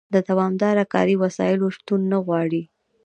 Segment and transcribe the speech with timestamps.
[0.13, 2.63] د دوامداره کاري وسایلو شتون نه غواړي.